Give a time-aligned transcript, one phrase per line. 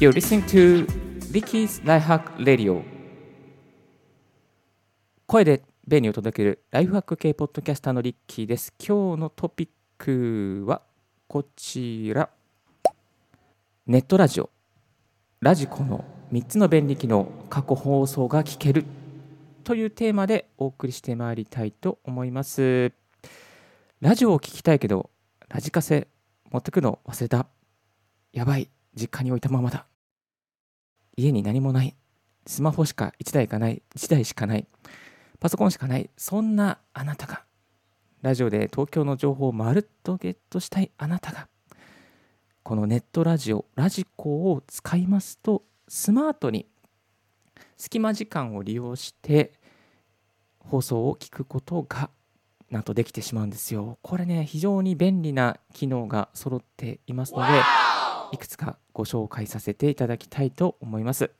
[0.00, 0.86] You're listening to
[1.32, 2.84] Ricky's Lifehack Radio.
[5.26, 8.72] 声で便利を届けるライフハック系ポッドキャスターのリッキーです。
[8.78, 10.82] 今日のトピックは
[11.26, 12.30] こちら。
[13.88, 14.50] ネットラジオ。
[15.40, 18.84] ラジコの3つの便利機能過去放送が聞ける。
[19.64, 22.92] というテーマでお送りしてまいりたいと思います。
[24.00, 25.10] ラジオを聞きたいけど
[25.48, 26.06] ラジカセ
[26.52, 27.48] 持ってくの忘れた。
[28.32, 28.70] やばい。
[28.94, 29.87] 実家に置いたままだ。
[31.18, 31.96] 家に何もない。
[32.46, 33.82] スマホしか1台かない。
[33.96, 34.68] 1台しかない。
[35.40, 36.10] パソコンしかない。
[36.16, 37.42] そんなあなたが。
[38.22, 41.48] ラジオで東京の情報をまるっとゲットしたいあなたが。
[42.62, 46.66] このネットラジオラジコを使いますとスマートに
[47.78, 49.54] 隙間時間を利用して
[50.60, 52.10] 放送を聞くことが
[52.70, 53.98] なんとできてしまうんですよ。
[54.02, 57.60] これね非常に便利な機能が揃っていますので
[58.32, 61.30] いくつかご紹介させていただきたいと思います。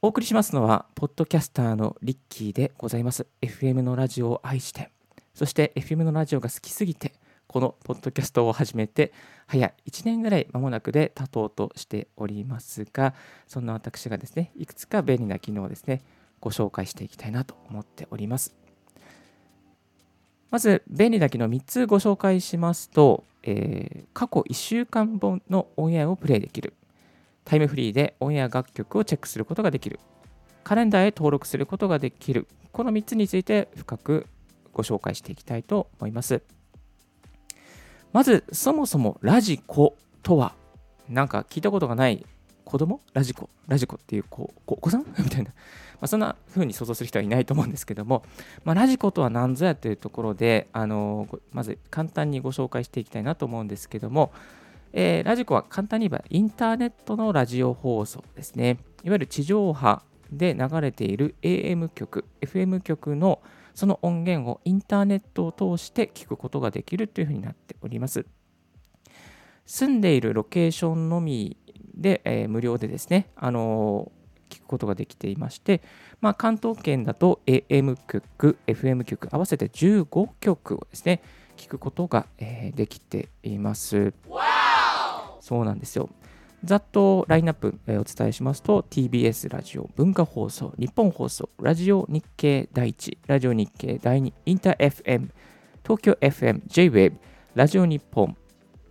[0.00, 3.26] お送りしますのはポッドキャスターのリッキーでございます。
[3.42, 4.90] FM のラジオを愛して
[5.34, 7.12] そして FM のラジオが好きすぎて
[7.46, 9.12] このポッドキャストを始めて
[9.46, 13.14] 早1年ぐらい間もなくで経とうとしておりますが
[13.46, 16.02] そんな私がですねいくつか便利な機能をですね
[16.40, 18.54] ご紹介していきたいなと思っております
[20.50, 26.74] まず便利な機能3つご紹介しますと、えー、過去1週間分のオンエアをプレイできる。
[27.44, 29.98] タイムフリーでオンエア楽曲をチェックすることができる。
[30.64, 32.46] カレンダーへ登録することができる。
[32.72, 34.26] この3つについて深く
[34.74, 36.42] ご紹介していきたいと思います。
[38.12, 40.54] まずそもそもラジコとは
[41.08, 42.26] なんか聞いたことがない
[42.68, 43.00] 子供？
[43.14, 43.48] ラジコ？
[43.66, 45.06] ラジコっていう子お子さん？
[45.18, 45.52] みたいな、ま
[46.02, 48.22] あ、そんな風に想像する人はいないと思うんですけども、
[48.62, 54.32] まあ、ラジコとは何ぞやというところであのまず簡単にご紹介していきたいなと思うんですけども、
[54.92, 58.76] えー、ラジコは簡単に言えばインターネットのラジオ放送ですね。
[59.02, 63.40] いわゆる地上波で流れている AM 局 FM 局の
[63.74, 68.26] その音源をインターネットを通して聞くことができるというふうになっております。
[69.64, 71.56] 住んでいるロケーションのみ
[71.98, 75.82] で、えー、無料でですね、あのー、聞くことができていまして、
[76.20, 81.22] まあ、関東圏だと AM 局、FM 局、合わせて15曲をですね、
[81.56, 84.14] 聞くことが、えー、できています。
[85.40, 86.08] そうなんですよ。
[86.64, 95.28] ざっとラインナップ、え、お伝えしますと TBS ラジオ文化放送日本放送ラジオ日経第一ラジオ日経第二インター FM
[95.84, 97.12] 東京 FM JWAVE
[97.54, 98.36] ラジオ日本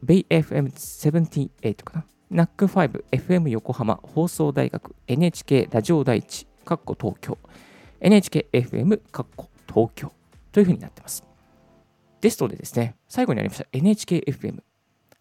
[0.02, 7.38] ベイ FM78 かな NAC5 FM 横浜放送大学 NHK ラジオ第一かっこ東京。
[8.02, 10.12] NHKFM かっこ東京。
[10.52, 11.24] というふうになってます。
[12.20, 14.62] ですのでですね最後にありました NHKFM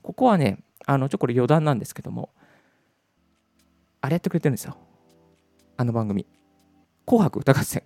[0.03, 2.31] ここはねあのちょこれ余談なんですけども
[4.01, 4.77] あれやってくれてるんですよ。
[5.77, 6.27] あの番組。
[7.07, 7.85] 紅白歌合戦。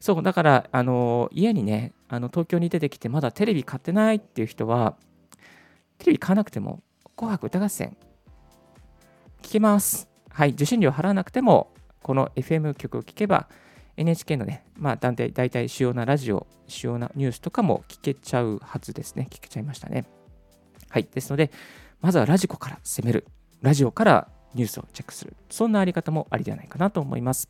[0.00, 4.96] そうだからあの家にねあの東京に出てきてまだテレビ買ってないっていう人は
[5.98, 6.82] テレビ買わなくても
[7.14, 7.94] 紅白歌合戦
[9.42, 11.72] 聞けますはい受信料払わなくても
[12.02, 13.48] この FM 曲を聞けば
[13.98, 19.26] NHK のね、まあ、大体大体主要なラジオ、主要なニュースとかも聞けちゃうはずですね。
[19.28, 20.06] 聞けちゃいましたね。
[20.88, 21.08] はい。
[21.12, 21.50] ですので、
[22.00, 23.26] まずはラジコから攻める。
[23.60, 25.34] ラジオからニュースをチェックする。
[25.50, 27.48] そんなあり方もありではないかなと思います。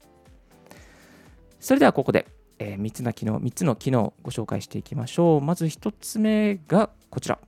[1.60, 2.26] それではここで、
[2.58, 5.40] えー、3つの機能、3つの機能をご紹介していきましょう。
[5.42, 7.38] まず1つ目がこちら。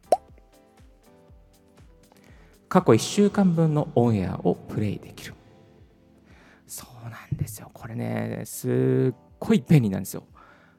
[2.70, 5.34] 過去1週間分のオンエアをプレイできる。
[6.68, 7.68] そうなんですよ。
[7.74, 10.22] これね、すっごい便利なんですよ。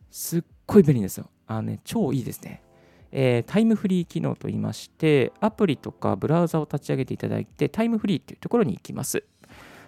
[0.09, 1.29] すっごい便利ですよ。
[1.47, 2.63] あのね、超いいですね。
[3.11, 9.25] えー、タイムフリー機能といいまして、アプリとかブラウザを立ち上げていただいて、タイムフリーっていうところに行きます。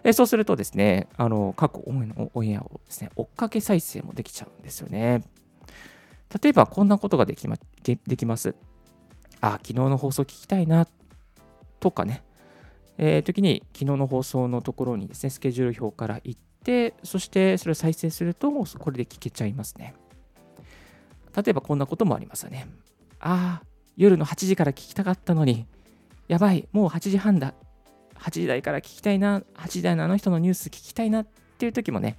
[0.04, 5.24] えー、そうするとですね、あの過去オンエアをですね、追っかけ再生もできちゃうんですよね。
[6.42, 8.56] 例えば、こんなことができまできます。
[9.40, 10.86] あ、昨日の放送聞きたいな、
[11.84, 12.24] とかね、
[12.98, 19.94] えー、時に昨日の放送のところにですね、スケジュール表から行って、そしてそれを再生すると、これで聞けちゃいますね。
[21.36, 22.68] 例えばこんなこともありますよね。
[23.20, 23.66] ああ、
[23.98, 25.68] 夜の8時から聞きたかったのに、
[26.30, 27.54] やばい、もう8時半だ。
[28.16, 31.28] 8時台から聞きたいな、8時台のあの人のニュース聞きたいなっ
[31.58, 32.18] ていう時もね、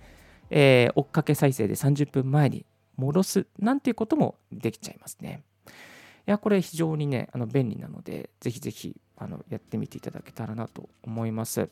[0.50, 2.66] えー、追っかけ再生で30分前に
[2.96, 5.42] 戻すなんていうこともできちゃいますね。
[6.26, 11.68] いや、これ非常にね、あの便利なので、ぜひぜひあのやってみていただけたらなと思います。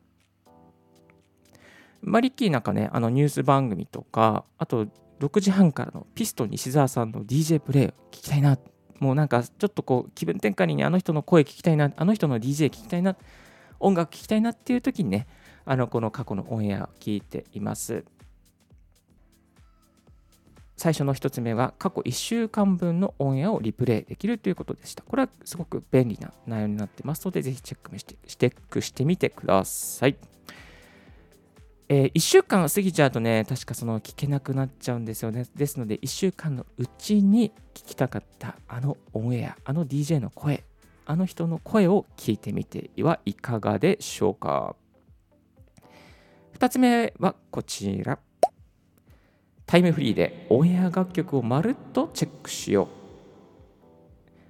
[2.01, 4.87] マリッキーなんかね、あのニュース番組とか、あと
[5.21, 8.59] 6時半からのピスト西澤さんの DJ プレイを聞きたいな
[8.99, 13.17] もうなんかちょっとこう気分転換にねあの人の声聞きたいな、あの人の DJ 聞きたいな、
[13.81, 15.27] 音楽聴きたいなっていう時にね、
[15.65, 18.05] あのこの過去のオンエアを聞いています。
[20.77, 25.03] 最初の1つ目は過去1週間分のオンエアをリプレイできるということでした。
[25.03, 30.17] これはすごく便利な内容になってますので、ぜひチェックしてチェックしてみてください。
[31.89, 35.47] えー、1週間過ぎちゃうとね、確かその聞けなくなっちゃうんですよね。
[35.55, 40.65] ですので、1週間のうちに聞きたかったあのオンエア、あの DJ の声、
[41.05, 44.75] あの人の声を聞いてみてはいかがでしょうか。
[46.59, 48.19] 2つ目はこちら。
[49.73, 52.89] タイムフリーでオンエア楽曲をまるっとチェックしよう。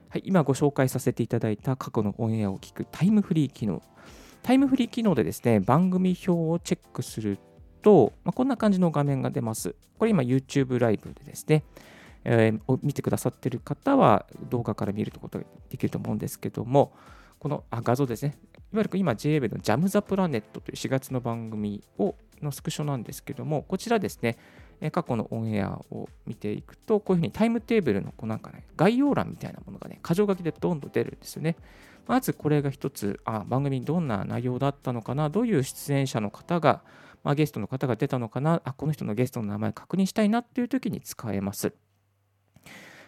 [0.09, 3.81] はい、今ご紹介させていただいた過去のオンエアを聞くタイムフリー機能。
[4.43, 7.39] タイムフリー機能でですね、番組表をチェックする
[7.83, 9.77] と、まあ、こんな感じの画面が出ます。
[9.97, 11.63] これ今 YouTube ライブでですね、
[12.25, 16.93] えー、見てくださってる方は動画から見ることができると思うんですけども、
[17.39, 18.37] このあ画像ですね。
[18.73, 24.37] いわゆる今 JWEB のジャム・ザ・プラネットという4月の番組をのスクショなんですけども、こちらですね、
[24.91, 31.57] 過去のオンエアを見ていくと、こういうふうにタイムテーブルのこうなんかね、概要欄みたいなものがね、箇条書きでどんどん出るんですよね。
[32.07, 36.83] まずこれが一つ、あ番組どんな内容だったのかな、どういう出演者の方が、
[37.23, 41.73] まあ、ゲストの方が出たのかな、あ、この人のゲストの名前確認したいなっていう時に使えます。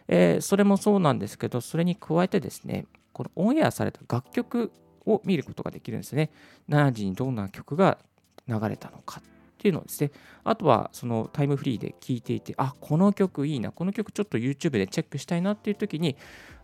[0.06, 4.70] えー、それもそうなんですけど、それに加えてですね、このオンエアされた楽曲
[5.06, 6.30] を見ることができるんですね。
[6.68, 7.98] 何時にどんな曲が
[8.46, 9.22] 流れたのか
[9.64, 10.10] っていうのをですね、
[10.44, 16.16] あとはそのタイムフリーで聴いていて、あ、この曲いいな、この曲ちょっと YouTube でチェックしたいなっていう時に、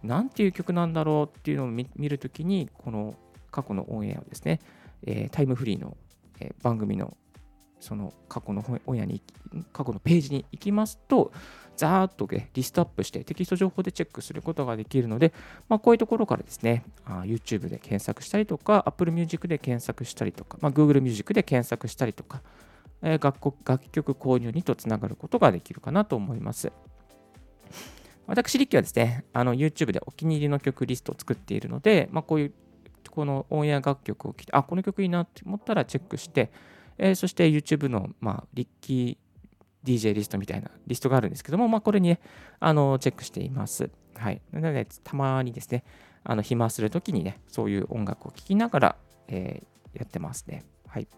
[0.03, 3.15] なんていう曲なんだろうっていうのを見るときに、この
[3.51, 4.61] 過去のオンエアをですね、
[5.07, 5.97] えー、タイムフリーの、
[6.41, 7.17] えー、番組の
[7.81, 9.23] その過去のオンエアに、
[9.73, 11.33] 過去のページに行きますと、
[11.77, 15.33] ざーっと、ね、リストアップしてテキスト情報でチェックすることができるので、
[15.69, 22.43] まあ、こういうところからですね、YouTube で検索したりとか、Apple Music で検索したりとか、まあ、Google Music で検索したりとか、
[23.03, 23.41] え、楽
[23.93, 26.73] 曲購入にとつながることができるかなと思います。
[28.27, 32.53] 私、リッキーはですね、YouTube でお気に入りの曲リストを作っているので、まあ、こういう
[33.11, 36.51] このオンエア楽曲を聴いて、あ、この曲いいなって思ったらチェックして、
[36.99, 39.31] えー、そして YouTube の、まあ、リッキー
[39.85, 42.21] DJ リストみたいなリストがあるんですけども、まあ、これにね、
[42.61, 43.91] あのチェックしています。
[44.15, 44.43] はい。
[44.53, 45.85] なので、たまにですね、
[46.23, 48.97] あの暇するときにね、そういう音楽を聴きながら、
[49.29, 50.65] えー、やってますね。
[50.87, 51.09] はい。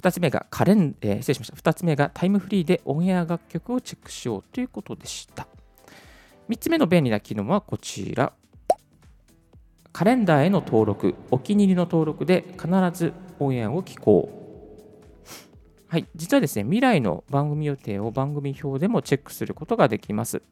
[0.00, 1.70] 2つ目がカレン、えー、失礼しました。
[1.70, 5.48] 2つ目がタイムフリーでオンエア楽曲をチェックしようということでした。
[6.48, 8.32] 3つ目の便利な機能はこちら。
[9.92, 14.38] カレンダーへの登録、お気に入りの登録で必ずオンエアを聞こう。
[15.88, 20.42] はい、実はですね、未来の番組予定を番組表でもチェックすることができます。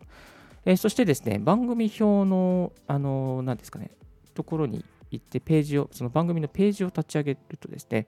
[0.65, 3.93] えー、そしてですね、番組表の、あのー、ですかね、
[4.35, 8.07] ところに行ってページを、その番組のページを立ち上げるとですね、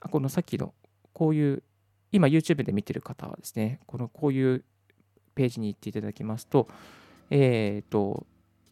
[0.00, 0.74] このさっきの
[1.12, 1.62] こういう、
[2.12, 4.64] 今 YouTube で見てる方はですね、このこういう
[5.34, 6.68] ページに行っていただきますと、
[7.30, 8.26] えっ、ー、と、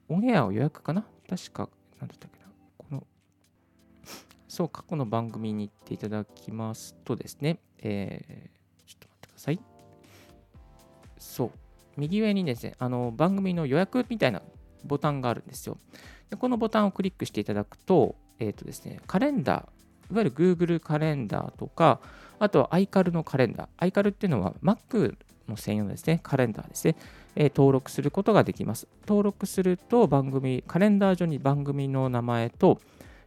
[0.08, 1.04] オンエアを予約かな？
[1.28, 1.68] 確か、
[2.00, 2.46] なんだったっけな？
[2.78, 3.06] この、
[4.48, 9.60] そう、過去の番組に行っていただきますとですね、えー、ちょっと待ってください。
[11.18, 11.50] そう、
[11.96, 14.42] 右上にですね、あの番組の予約みたいな
[14.84, 15.78] ボタンがあるんですよ。
[16.30, 22.00] でこのボタンをクリックしていただくと、えっ、ー、とですね、カレンダー、いわゆる Google カレンダーとか、
[22.38, 23.90] あとは iCal のカレンダー。
[23.90, 25.16] iCal っていうのは Mac
[25.48, 26.96] の専用ですね、カレンダーですね、
[27.36, 28.88] えー、登録することができます。
[29.06, 32.80] 登録すると番組、カレンダー上に番組の名前と、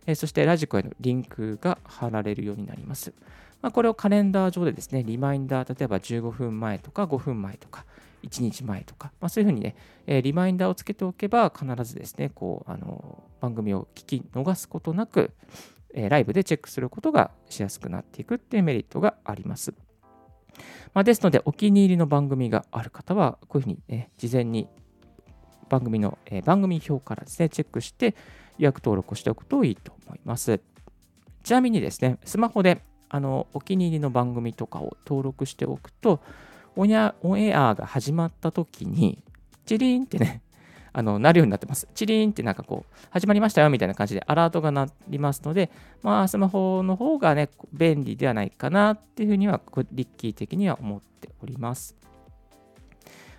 [0.06, 3.14] えー、そしてラジコへのリンクが貼られるようになります。
[3.62, 7.86] まあ、これをカレンダー上でですね、リマインダー、例えば15分前とか5分前とか、
[8.28, 15.32] 1日前とか、まあ、そういうふうにね、えー、リマインダーをつけておけば、必ずですね、こう、あの番組を聞き逃すことなく、
[15.94, 19.74] えライブでチェックすることがしやすくなっていくっていうメリットがあります。
[20.94, 24.68] まあ、ですので、お気に入りの番組がある方は、こういうふうに、ね、事前に
[25.70, 28.16] 番組の、えー、番組表からですね、チェックして
[28.58, 30.62] 予約登録をしておくといいと思います。
[31.44, 36.22] ちなみにですね、スマホであのお気に入りの番組とかを登録しておくと、
[36.78, 39.24] オンエアが始まった時に、
[39.66, 40.42] チリンってね、
[40.94, 41.88] あの、なるようになってます。
[41.94, 51.96] チリーンってなんかこう、始まりましたよみたいな感じでアラートが鳴りますので、まあ、スマホの方がね、便利ではないかなっていうふうには、リッキー的には思っております。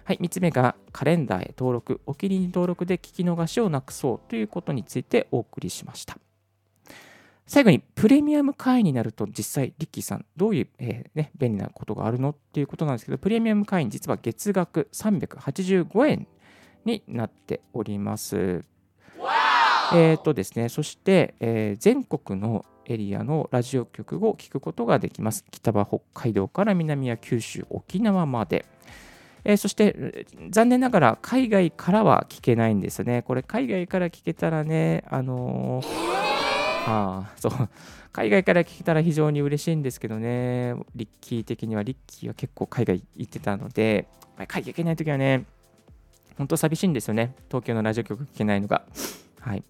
[0.05, 6.19] はい、3つ目がカレンダーへ登録、お気に入り登録で聞き逃しをなくそうということについてお送りしました。
[7.49, 16.29] 最後に、プレミアム会員になると実際、リッキーさん、どういう、えー、ね、便利なことがあるのっていうことなんですけど、プレミアム会員、実は月額385円
[16.85, 18.63] になっております。
[19.95, 25.47] えーとですね、そして、えー、全国のエリアのラジオ局を聞くことができます。
[25.51, 28.67] 北は北海道から南は九州、沖縄まで。
[29.45, 33.23] えー、そして、残念ながら海外からは聞けないんですね。
[33.23, 36.18] これ、海外から聞けたらね、あのー、
[36.89, 37.53] あそう。
[38.13, 45.45] 海外から聞けたら非常に嬉しいんですけどね、リッキー的には、リッキーは結構海外行ってたので、海外行けないときはね、
[46.37, 48.85] 本当寂しいんですよね、東京のラジオ局聞けないのが。
[49.41, 49.63] はい、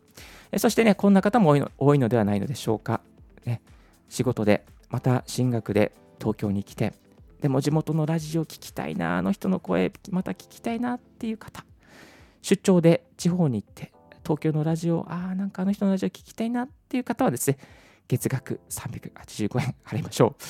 [0.56, 3.00] そしてね、こんな方も多いの多いのではないのでしょうか。
[3.44, 3.60] ね、
[4.08, 6.94] 仕事で、また進学で東京に来て、
[7.40, 11.64] でも地元のラジオ聞きたいな、あの人の声また聞きたいなっていう方、
[12.40, 13.92] 出張で地方に行って、
[14.28, 17.56] 東京のラジオ、ああ、なんかあの人のラジオ聞きたいなっていう方はですね、
[18.08, 20.42] 月額385円払いましょう。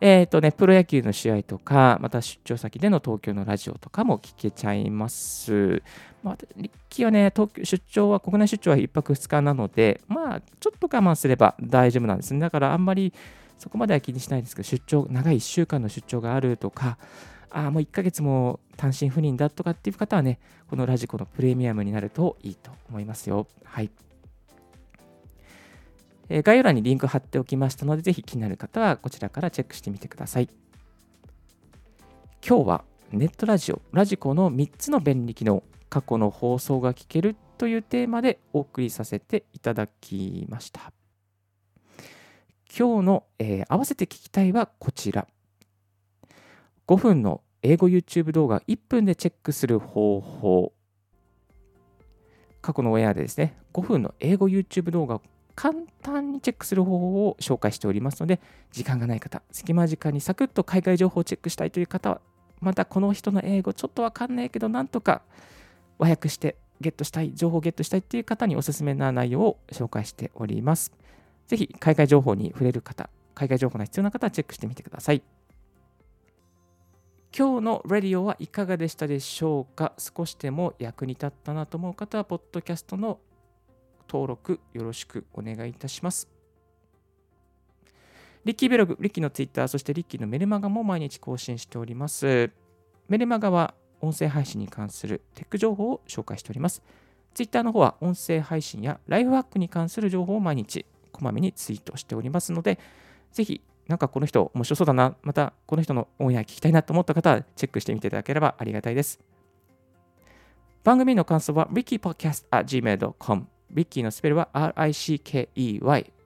[0.00, 5.82] えっ、ー、とね、プロ野球の試合とか、また出張先での東京のラジオとかも聞けちゃいます。
[6.22, 12.38] まあ、リッキーはね、東京出張は、国内出張は1泊2日なので、まあ、ちょっと我慢すれば大丈夫なんですね。
[12.38, 13.12] だからあんまり
[13.58, 16.98] そこまでは気にしないですけど、出張、長い1週間の出張があるとか、
[17.54, 23.46] あ、もう1ヶ月も単身赴任だとかっていう方はね、このラジコのプレミアムになるといいと思いますよ。
[23.64, 23.90] はい。
[26.28, 30.48] え概要欄にリンク貼っておきましたので、ぜひ気になる方はこちらからチェックしてみてください。
[32.46, 40.92] 今日はネットラジオ、ラジコの3つの便利機能、過去の放送が聞けるというテーマでお送りさせていただきました。
[42.76, 45.28] 今日の、えー、合わせて聞きたいはこちら。
[46.86, 50.72] 5分の英語 YouTube 動画1分でチェックする方法。
[52.60, 55.22] 過去のオンエアでですね、5分の英語 YouTube 動画を
[55.54, 62.20] 簡単にチェックする方法を紹介しておりますので、時間がない方、隙間時間にサクッと海外情報をチェックしたいという方は、
[62.60, 65.22] またこの人の英語ちょっとわかんないけど、なんとか
[65.98, 70.92] 和訳してゲットしたい、情報をゲットしたいという方におすすめな内容を紹介しております。
[71.46, 75.22] ぜひ海外情報に触れる方、海外情報が必要な方はチェックしてみてください。
[77.36, 79.92] 今日のレディオはいかがでしたでしょうか？
[79.98, 83.18] 少しでも役に立ったなと思う方は、ポッドキャストの
[84.08, 86.28] 登録よろしくお願いいたします。
[88.44, 92.52] リッキーブログ、リッキーのツイッター、そしてリッキーのメルマガも毎日更新しております。
[93.08, 96.84] メルマガは音声配信に関するテック情報を紹介しております。
[97.34, 102.78] ツイッターの方は音声配信やライフハックに関する情報を毎日こまめにツイートしておりますので、
[103.32, 109.20] ぜひ、なんかこの人面白そうだな、またこの人のオンエア聞きたいなと思った方はチェックしてみていただければありがたいです。
[110.82, 115.80] 番組の感想は rickypodcast.gmail.com ビッキーのスペルは RICKEY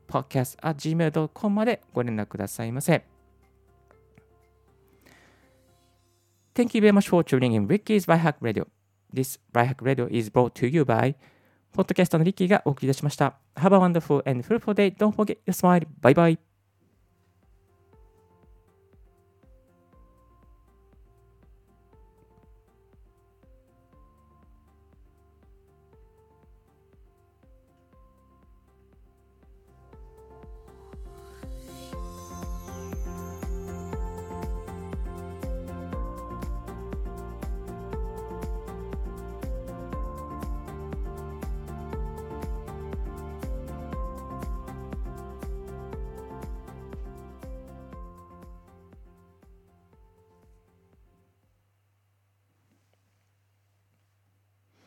[0.09, 3.05] podcast.gmail.com までご連絡くださいませ。
[6.55, 8.67] Thank you very much for tuning in Ricky's Byhack Radio.
[9.13, 11.15] This Byhack Radio is brought to you by
[11.73, 13.39] ポッドキャストのリッキーがお送りいたしました。
[13.55, 14.95] Have a wonderful and fruitful day.
[14.97, 15.87] Don't forget your smile.
[16.01, 16.48] Bye bye.